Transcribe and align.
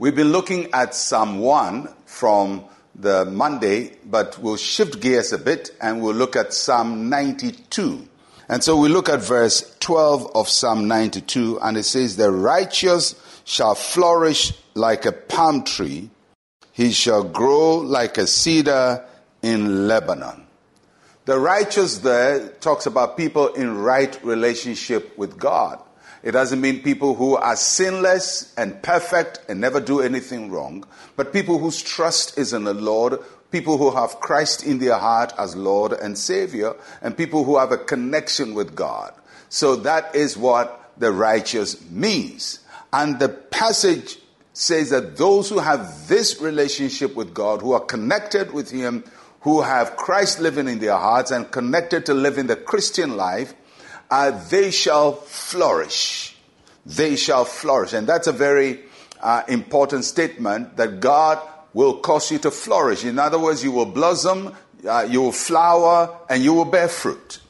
We've 0.00 0.14
been 0.14 0.30
looking 0.30 0.72
at 0.72 0.94
Psalm 0.94 1.40
1 1.40 1.92
from 2.06 2.64
the 2.94 3.24
Monday, 3.24 3.96
but 4.04 4.38
we'll 4.38 4.56
shift 4.56 5.00
gears 5.00 5.32
a 5.32 5.38
bit 5.38 5.72
and 5.80 6.00
we'll 6.00 6.14
look 6.14 6.36
at 6.36 6.54
Psalm 6.54 7.08
92. 7.08 8.06
And 8.48 8.62
so 8.62 8.76
we 8.76 8.90
look 8.90 9.08
at 9.08 9.20
verse 9.20 9.76
12 9.80 10.36
of 10.36 10.48
Psalm 10.48 10.86
92, 10.86 11.58
and 11.60 11.76
it 11.76 11.82
says, 11.82 12.14
The 12.14 12.30
righteous 12.30 13.16
shall 13.42 13.74
flourish 13.74 14.52
like 14.74 15.04
a 15.04 15.10
palm 15.10 15.64
tree, 15.64 16.10
he 16.70 16.92
shall 16.92 17.24
grow 17.24 17.78
like 17.78 18.18
a 18.18 18.28
cedar 18.28 19.04
in 19.42 19.88
Lebanon. 19.88 20.46
The 21.24 21.40
righteous 21.40 21.98
there 21.98 22.50
talks 22.60 22.86
about 22.86 23.16
people 23.16 23.48
in 23.48 23.76
right 23.78 24.16
relationship 24.22 25.18
with 25.18 25.36
God. 25.36 25.80
It 26.22 26.32
doesn't 26.32 26.60
mean 26.60 26.82
people 26.82 27.14
who 27.14 27.36
are 27.36 27.56
sinless 27.56 28.52
and 28.56 28.82
perfect 28.82 29.40
and 29.48 29.60
never 29.60 29.80
do 29.80 30.00
anything 30.00 30.50
wrong, 30.50 30.84
but 31.16 31.32
people 31.32 31.58
whose 31.58 31.80
trust 31.80 32.36
is 32.36 32.52
in 32.52 32.64
the 32.64 32.74
Lord, 32.74 33.20
people 33.50 33.78
who 33.78 33.90
have 33.92 34.20
Christ 34.20 34.64
in 34.66 34.78
their 34.78 34.98
heart 34.98 35.32
as 35.38 35.54
Lord 35.54 35.92
and 35.92 36.18
Savior, 36.18 36.74
and 37.02 37.16
people 37.16 37.44
who 37.44 37.58
have 37.58 37.72
a 37.72 37.78
connection 37.78 38.54
with 38.54 38.74
God. 38.74 39.12
So 39.48 39.76
that 39.76 40.14
is 40.14 40.36
what 40.36 40.92
the 40.98 41.12
righteous 41.12 41.88
means. 41.90 42.60
And 42.92 43.18
the 43.18 43.28
passage 43.28 44.18
says 44.52 44.90
that 44.90 45.16
those 45.16 45.48
who 45.48 45.58
have 45.58 46.08
this 46.08 46.40
relationship 46.40 47.14
with 47.14 47.32
God, 47.32 47.62
who 47.62 47.72
are 47.72 47.80
connected 47.80 48.52
with 48.52 48.70
Him, 48.70 49.04
who 49.42 49.62
have 49.62 49.96
Christ 49.96 50.40
living 50.40 50.66
in 50.66 50.80
their 50.80 50.96
hearts 50.96 51.30
and 51.30 51.50
connected 51.50 52.06
to 52.06 52.14
living 52.14 52.48
the 52.48 52.56
Christian 52.56 53.16
life, 53.16 53.54
uh, 54.10 54.30
they 54.48 54.70
shall 54.70 55.12
flourish. 55.12 56.36
They 56.86 57.16
shall 57.16 57.44
flourish. 57.44 57.92
And 57.92 58.06
that's 58.06 58.26
a 58.26 58.32
very 58.32 58.80
uh, 59.20 59.42
important 59.48 60.04
statement 60.04 60.76
that 60.76 61.00
God 61.00 61.40
will 61.74 61.98
cause 61.98 62.30
you 62.30 62.38
to 62.38 62.50
flourish. 62.50 63.04
In 63.04 63.18
other 63.18 63.38
words, 63.38 63.62
you 63.62 63.72
will 63.72 63.86
blossom, 63.86 64.54
uh, 64.88 65.06
you 65.08 65.20
will 65.20 65.32
flower, 65.32 66.16
and 66.28 66.42
you 66.42 66.54
will 66.54 66.64
bear 66.64 66.88
fruit. 66.88 67.40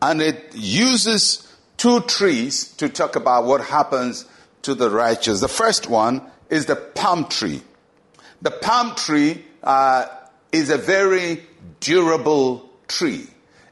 And 0.00 0.22
it 0.22 0.54
uses 0.54 1.48
two 1.76 2.00
trees 2.00 2.68
to 2.76 2.88
talk 2.88 3.16
about 3.16 3.44
what 3.44 3.60
happens 3.60 4.26
to 4.62 4.74
the 4.74 4.90
righteous. 4.90 5.40
The 5.40 5.48
first 5.48 5.88
one 5.88 6.22
is 6.48 6.66
the 6.66 6.76
palm 6.76 7.28
tree. 7.28 7.62
The 8.40 8.50
palm 8.50 8.94
tree 8.94 9.44
uh, 9.62 10.06
is 10.52 10.70
a 10.70 10.78
very 10.78 11.42
durable 11.80 12.68
tree. 12.88 13.26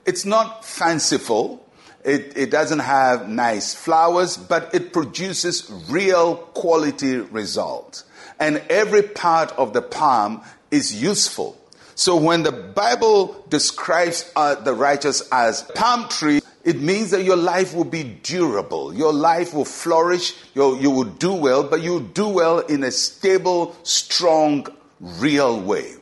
It's 0.07 0.25
not 0.25 0.65
fanciful. 0.65 1.65
It, 2.05 2.33
it 2.37 2.51
doesn't 2.51 2.79
have 2.79 3.29
nice 3.29 3.75
flowers, 3.75 4.37
but 4.37 4.75
it 4.75 4.93
produces 4.93 5.71
real 5.89 6.37
quality 6.37 7.17
results. 7.17 8.05
And 8.39 8.63
every 8.71 9.03
part 9.03 9.53
of 9.53 9.75
the 9.75 9.83
palm 9.83 10.43
is 10.71 11.03
useful. 11.03 11.59
So 11.95 12.17
when 12.17 12.43
the 12.43 12.53
Bible 12.53 13.45
describes 13.51 14.33
uh, 14.35 14.55
the 14.55 14.73
righteous 14.73 15.29
as 15.31 15.63
palm 15.75 16.09
tree, 16.09 16.41
it 16.65 16.81
means 16.81 17.11
that 17.11 17.25
your 17.25 17.37
life 17.37 17.75
will 17.75 17.85
be 17.85 18.05
durable. 18.05 18.95
Your 18.95 19.13
life 19.13 19.53
will 19.53 19.67
flourish. 19.67 20.35
you 20.55 20.79
you 20.79 20.91
will 20.91 21.05
do 21.05 21.35
well, 21.35 21.63
but 21.63 21.83
you 21.83 22.11
do 22.15 22.29
well 22.29 22.61
in 22.61 22.85
a 22.85 22.91
stable, 22.91 23.77
strong, 23.83 24.67
real 25.01 25.61
way. 25.61 25.95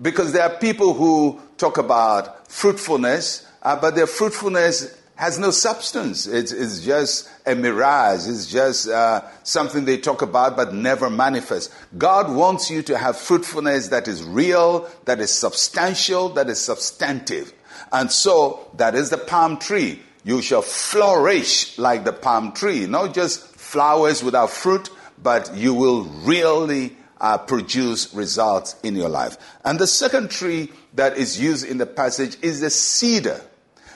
Because 0.00 0.32
there 0.32 0.42
are 0.42 0.56
people 0.58 0.94
who 0.94 1.40
talk 1.56 1.78
about 1.78 2.50
fruitfulness, 2.50 3.46
uh, 3.62 3.76
but 3.76 3.94
their 3.94 4.06
fruitfulness 4.06 4.94
has 5.16 5.38
no 5.38 5.50
substance. 5.50 6.26
It's, 6.26 6.50
it's 6.50 6.80
just 6.80 7.28
a 7.46 7.54
mirage. 7.54 8.26
It's 8.26 8.46
just 8.46 8.88
uh, 8.88 9.22
something 9.44 9.84
they 9.84 9.98
talk 9.98 10.22
about 10.22 10.56
but 10.56 10.74
never 10.74 11.08
manifest. 11.08 11.72
God 11.96 12.34
wants 12.34 12.70
you 12.70 12.82
to 12.82 12.98
have 12.98 13.16
fruitfulness 13.16 13.88
that 13.88 14.08
is 14.08 14.24
real, 14.24 14.90
that 15.04 15.20
is 15.20 15.32
substantial, 15.32 16.30
that 16.30 16.48
is 16.48 16.60
substantive. 16.60 17.52
And 17.92 18.10
so 18.10 18.68
that 18.76 18.94
is 18.94 19.10
the 19.10 19.18
palm 19.18 19.58
tree. 19.58 20.00
You 20.24 20.42
shall 20.42 20.62
flourish 20.62 21.78
like 21.78 22.04
the 22.04 22.12
palm 22.12 22.52
tree, 22.52 22.86
not 22.86 23.14
just 23.14 23.40
flowers 23.56 24.22
without 24.22 24.50
fruit, 24.50 24.90
but 25.22 25.54
you 25.54 25.74
will 25.74 26.04
really 26.04 26.96
uh, 27.20 27.38
produce 27.38 28.12
results 28.14 28.74
in 28.82 28.96
your 28.96 29.08
life. 29.08 29.36
And 29.64 29.78
the 29.78 29.86
second 29.86 30.30
tree 30.30 30.72
that 30.94 31.16
is 31.16 31.40
used 31.40 31.64
in 31.66 31.78
the 31.78 31.86
passage 31.86 32.36
is 32.42 32.60
the 32.60 32.70
cedar. 32.70 33.40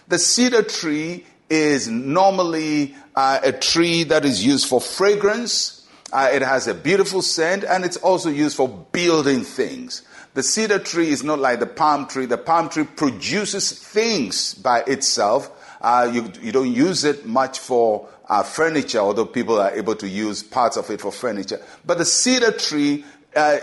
The 0.09 0.19
cedar 0.19 0.63
tree 0.63 1.27
is 1.51 1.89
normally 1.89 2.95
uh, 3.15 3.41
a 3.43 3.53
tree 3.53 4.05
that 4.05 4.25
is 4.25 4.45
used 4.45 4.67
for 4.67 4.81
fragrance. 4.81 5.87
Uh, 6.11 6.31
it 6.33 6.41
has 6.41 6.67
a 6.67 6.75
beautiful 6.75 7.21
scent 7.21 7.63
and 7.65 7.85
it's 7.85 7.99
also 7.99 8.31
used 8.31 8.57
for 8.57 8.69
building 8.93 9.43
things. 9.43 10.03
The 10.33 10.43
cedar 10.43 10.79
tree 10.79 11.09
is 11.09 11.23
not 11.23 11.39
like 11.41 11.61
the 11.61 11.67
palm 11.67 12.07
tree. 12.07 12.25
The 12.25 12.39
palm 12.39 12.71
tree 12.71 12.85
produces 12.85 13.73
things 13.73 14.55
by 14.55 14.81
itself. 14.87 15.51
Uh, 15.81 16.11
you, 16.13 16.33
you, 16.41 16.53
don't 16.53 16.73
use 16.73 17.05
it 17.05 17.27
much 17.27 17.59
for 17.59 18.09
uh, 18.29 18.43
furniture, 18.43 18.99
although 18.99 19.27
people 19.27 19.61
are 19.61 19.73
able 19.73 19.95
to 19.97 20.09
use 20.09 20.43
parts 20.43 20.77
of 20.77 20.89
it 20.91 21.01
for 21.01 21.13
furniture. 21.13 21.61
But 21.85 21.99
the 21.99 22.05
cedar 22.05 22.53
tree, 22.53 23.05
uh, 23.37 23.59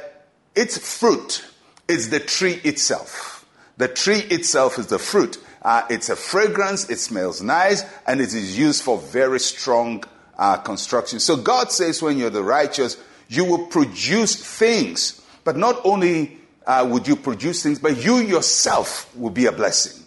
its 0.55 0.77
fruit 0.77 1.43
is 1.87 2.11
the 2.11 2.19
tree 2.19 2.59
itself. 2.63 3.45
The 3.77 3.87
tree 3.87 4.19
itself 4.19 4.77
is 4.77 4.87
the 4.87 4.99
fruit. 4.99 5.37
Uh, 5.65 5.83
it's 5.89 6.09
a 6.09 6.15
fragrance, 6.15 6.87
it 6.91 6.99
smells 6.99 7.41
nice, 7.41 7.83
and 8.05 8.21
it 8.21 8.35
is 8.35 8.55
used 8.55 8.83
for 8.83 8.99
very 8.99 9.39
strong 9.39 10.03
uh, 10.37 10.57
construction. 10.57 11.19
So 11.19 11.35
God 11.35 11.71
says, 11.71 12.03
when 12.03 12.19
you're 12.19 12.29
the 12.29 12.43
righteous, 12.43 12.97
you 13.29 13.45
will 13.45 13.65
produce 13.65 14.35
things. 14.35 15.19
But 15.43 15.57
not 15.57 15.81
only 15.83 16.37
uh, 16.67 16.87
would 16.87 17.07
you 17.07 17.15
produce 17.15 17.63
things, 17.63 17.79
but 17.79 17.97
you 17.97 18.17
yourself 18.17 19.09
will 19.15 19.31
be 19.31 19.47
a 19.47 19.51
blessing. 19.51 20.03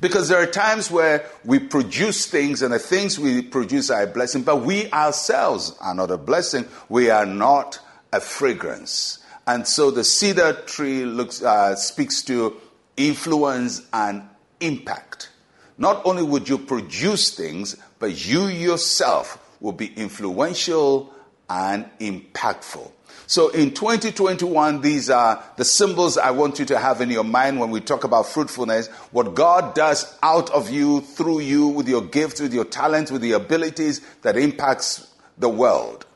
Because 0.00 0.28
there 0.28 0.40
are 0.40 0.46
times 0.46 0.92
where 0.92 1.28
we 1.44 1.58
produce 1.58 2.26
things 2.26 2.62
and 2.62 2.72
the 2.72 2.78
things 2.78 3.18
we 3.18 3.42
produce 3.42 3.90
are 3.90 4.04
a 4.04 4.06
blessing, 4.06 4.42
but 4.42 4.62
we 4.62 4.88
ourselves 4.92 5.76
are 5.80 5.94
not 5.94 6.12
a 6.12 6.18
blessing. 6.18 6.66
We 6.88 7.10
are 7.10 7.26
not 7.26 7.80
a 8.12 8.20
fragrance. 8.20 9.18
And 9.44 9.66
so 9.66 9.90
the 9.90 10.04
cedar 10.04 10.52
tree 10.52 11.04
looks, 11.04 11.42
uh, 11.42 11.74
speaks 11.74 12.22
to 12.22 12.60
influence 12.96 13.82
and 13.92 14.22
impact. 14.60 15.30
Not 15.78 16.04
only 16.04 16.22
would 16.22 16.48
you 16.48 16.58
produce 16.58 17.34
things, 17.34 17.76
but 17.98 18.26
you 18.26 18.46
yourself 18.46 19.38
will 19.60 19.72
be 19.72 19.92
influential 19.94 21.12
and 21.48 21.86
impactful. 22.00 22.90
So 23.28 23.48
in 23.48 23.72
2021, 23.72 24.82
these 24.82 25.10
are 25.10 25.42
the 25.56 25.64
symbols 25.64 26.16
I 26.16 26.30
want 26.30 26.60
you 26.60 26.64
to 26.66 26.78
have 26.78 27.00
in 27.00 27.10
your 27.10 27.24
mind 27.24 27.58
when 27.58 27.70
we 27.70 27.80
talk 27.80 28.04
about 28.04 28.28
fruitfulness. 28.28 28.86
What 29.10 29.34
God 29.34 29.74
does 29.74 30.16
out 30.22 30.48
of 30.50 30.70
you, 30.70 31.00
through 31.00 31.40
you, 31.40 31.66
with 31.66 31.88
your 31.88 32.02
gifts, 32.02 32.40
with 32.40 32.54
your 32.54 32.64
talents, 32.64 33.10
with 33.10 33.22
the 33.22 33.32
abilities 33.32 34.00
that 34.22 34.36
impacts 34.36 35.12
the 35.38 35.48
world. 35.48 36.06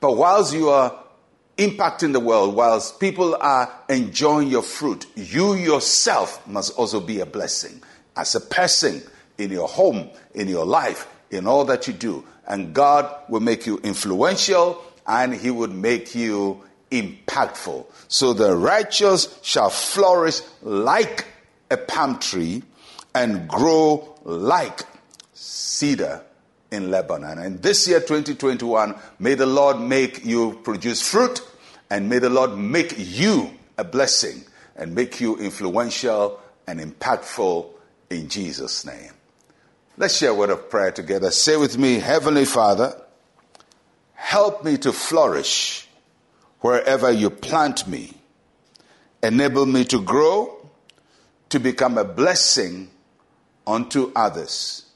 But 0.00 0.16
whilst 0.16 0.54
you 0.54 0.70
are 0.70 0.96
impacting 1.60 2.14
the 2.14 2.20
world, 2.20 2.56
whilst 2.56 2.98
people 2.98 3.36
are 3.38 3.70
enjoying 3.90 4.48
your 4.48 4.62
fruit, 4.62 5.06
you 5.14 5.52
yourself 5.52 6.46
must 6.46 6.72
also 6.78 7.00
be 7.00 7.20
a 7.20 7.26
blessing 7.26 7.82
as 8.16 8.34
a 8.34 8.40
person 8.40 9.02
in 9.36 9.50
your 9.50 9.68
home, 9.68 10.08
in 10.34 10.48
your 10.48 10.64
life, 10.64 11.06
in 11.30 11.46
all 11.46 11.66
that 11.66 11.86
you 11.86 11.92
do. 11.92 12.24
And 12.46 12.72
God 12.72 13.14
will 13.28 13.40
make 13.40 13.66
you 13.66 13.78
influential 13.84 14.82
and 15.06 15.34
He 15.34 15.50
would 15.50 15.72
make 15.72 16.14
you 16.14 16.62
impactful. 16.90 17.84
So 18.08 18.32
the 18.32 18.56
righteous 18.56 19.38
shall 19.42 19.70
flourish 19.70 20.40
like 20.62 21.26
a 21.70 21.76
palm 21.76 22.18
tree 22.18 22.62
and 23.14 23.46
grow 23.46 24.18
like 24.24 24.80
cedar 25.34 26.24
in 26.70 26.90
Lebanon. 26.90 27.38
And 27.38 27.62
this 27.62 27.88
year, 27.88 28.00
2021, 28.00 28.94
may 29.18 29.34
the 29.34 29.46
Lord 29.46 29.80
make 29.80 30.24
you 30.24 30.60
produce 30.62 31.02
fruit 31.02 31.40
and 31.90 32.08
may 32.08 32.18
the 32.18 32.30
Lord 32.30 32.56
make 32.56 32.94
you 32.96 33.50
a 33.76 33.84
blessing 33.84 34.44
and 34.76 34.94
make 34.94 35.20
you 35.20 35.36
influential 35.36 36.40
and 36.66 36.80
impactful 36.80 37.66
in 38.10 38.28
Jesus' 38.28 38.84
name. 38.84 39.12
Let's 39.96 40.16
share 40.16 40.30
a 40.30 40.34
word 40.34 40.50
of 40.50 40.70
prayer 40.70 40.92
together. 40.92 41.30
Say 41.30 41.56
with 41.56 41.76
me, 41.76 41.98
Heavenly 41.98 42.44
Father, 42.44 42.94
help 44.14 44.64
me 44.64 44.78
to 44.78 44.92
flourish 44.92 45.86
wherever 46.60 47.10
you 47.10 47.30
plant 47.30 47.86
me. 47.86 48.14
Enable 49.22 49.66
me 49.66 49.84
to 49.86 50.00
grow, 50.00 50.66
to 51.50 51.58
become 51.58 51.98
a 51.98 52.04
blessing 52.04 52.90
unto 53.66 54.12
others. 54.14 54.86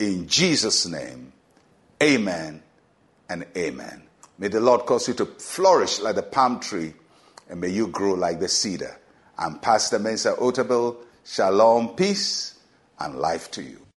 In 0.00 0.26
Jesus' 0.26 0.86
name, 0.86 1.30
amen 2.02 2.62
and 3.28 3.46
amen. 3.54 4.02
May 4.38 4.48
the 4.48 4.58
Lord 4.58 4.86
cause 4.86 5.06
you 5.08 5.14
to 5.14 5.26
flourish 5.26 6.00
like 6.00 6.16
the 6.16 6.22
palm 6.22 6.58
tree 6.58 6.94
and 7.50 7.60
may 7.60 7.68
you 7.68 7.86
grow 7.86 8.14
like 8.14 8.40
the 8.40 8.48
cedar. 8.48 8.98
I'm 9.36 9.58
Pastor 9.58 9.98
Mensa 9.98 10.36
Otabil. 10.38 10.96
Shalom, 11.22 11.90
peace, 11.90 12.58
and 12.98 13.16
life 13.16 13.50
to 13.50 13.62
you. 13.62 13.89